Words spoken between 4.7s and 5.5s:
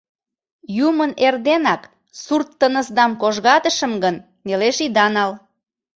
ида нал.